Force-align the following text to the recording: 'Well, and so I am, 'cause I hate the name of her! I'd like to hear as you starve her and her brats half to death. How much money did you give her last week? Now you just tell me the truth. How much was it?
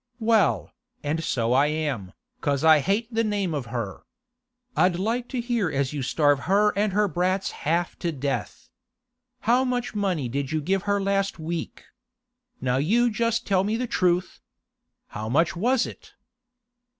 'Well, 0.19 0.73
and 1.03 1.23
so 1.23 1.53
I 1.53 1.67
am, 1.67 2.13
'cause 2.41 2.63
I 2.63 2.79
hate 2.79 3.13
the 3.13 3.23
name 3.23 3.53
of 3.53 3.67
her! 3.67 4.01
I'd 4.75 4.97
like 4.97 5.27
to 5.27 5.39
hear 5.39 5.69
as 5.69 5.93
you 5.93 6.01
starve 6.01 6.39
her 6.39 6.75
and 6.75 6.91
her 6.93 7.07
brats 7.07 7.51
half 7.51 7.99
to 7.99 8.11
death. 8.11 8.71
How 9.41 9.63
much 9.63 9.93
money 9.93 10.27
did 10.27 10.51
you 10.51 10.59
give 10.59 10.81
her 10.89 10.99
last 10.99 11.37
week? 11.37 11.83
Now 12.59 12.77
you 12.77 13.11
just 13.11 13.45
tell 13.45 13.63
me 13.63 13.77
the 13.77 13.85
truth. 13.85 14.39
How 15.09 15.29
much 15.29 15.55
was 15.55 15.85
it? 15.85 16.15